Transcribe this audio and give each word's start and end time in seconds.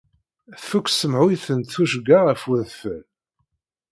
Tfuk 0.61 0.87
tsemhuyt 0.89 1.45
n 1.57 1.59
tuccga 1.71 2.17
ɣef 2.25 2.41
wedfel. 2.49 3.01